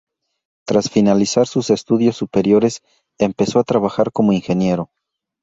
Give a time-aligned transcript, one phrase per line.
[0.67, 2.81] Tras finalizar sus estudios superiores,
[3.19, 4.89] empezó a trabajar como ingeniero.